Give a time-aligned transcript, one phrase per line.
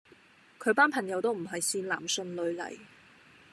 [0.57, 2.75] 佢班朋友都唔係善男信女嚟